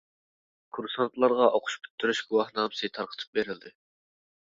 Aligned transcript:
كۇرسانتلارغا 0.77 1.51
ئوقۇش 1.51 1.77
پۈتتۈرۈش 1.83 2.25
گۇۋاھنامىسى 2.33 2.93
تارقىتىپ 2.99 3.41
بېرىلدى. 3.41 3.79